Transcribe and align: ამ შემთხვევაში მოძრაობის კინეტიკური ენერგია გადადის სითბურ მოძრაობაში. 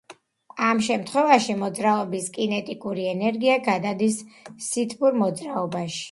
ამ 0.67 0.79
შემთხვევაში 0.85 1.55
მოძრაობის 1.57 2.29
კინეტიკური 2.37 3.05
ენერგია 3.09 3.57
გადადის 3.67 4.17
სითბურ 4.69 5.19
მოძრაობაში. 5.25 5.99